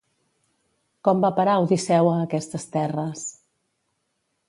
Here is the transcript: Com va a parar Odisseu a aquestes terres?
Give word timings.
Com 1.09 1.21
va 1.27 1.31
a 1.35 1.37
parar 1.41 1.59
Odisseu 1.65 2.11
a 2.15 2.17
aquestes 2.25 2.69
terres? 2.79 3.31